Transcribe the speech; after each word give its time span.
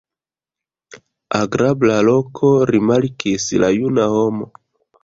Agrabla 1.39 1.99
loko, 2.09 2.51
rimarkis 2.73 3.49
la 3.67 3.73
juna 3.79 4.11
homo. 4.17 4.55